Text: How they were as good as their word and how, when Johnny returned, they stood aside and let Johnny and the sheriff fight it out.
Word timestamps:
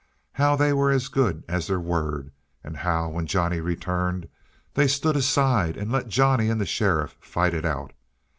How 0.31 0.55
they 0.55 0.73
were 0.73 0.89
as 0.89 1.09
good 1.09 1.43
as 1.47 1.67
their 1.67 1.79
word 1.79 2.31
and 2.63 2.77
how, 2.77 3.07
when 3.09 3.27
Johnny 3.27 3.59
returned, 3.61 4.27
they 4.73 4.87
stood 4.87 5.15
aside 5.15 5.77
and 5.77 5.91
let 5.91 6.07
Johnny 6.07 6.49
and 6.49 6.59
the 6.59 6.65
sheriff 6.65 7.15
fight 7.19 7.53
it 7.53 7.65
out. 7.65 7.93